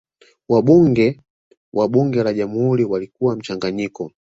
wabunge 0.51 1.19
wa 1.73 1.87
bunge 1.87 2.23
la 2.23 2.33
jamhuri 2.33 2.83
walikuwa 2.85 3.35
mchanganyiko 3.35 4.11